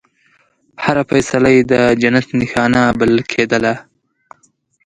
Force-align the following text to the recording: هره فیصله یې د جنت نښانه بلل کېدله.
هره 0.83 1.03
فیصله 1.09 1.49
یې 1.55 1.61
د 1.71 1.73
جنت 2.01 2.27
نښانه 2.39 2.81
بلل 2.99 3.19
کېدله. 3.31 3.73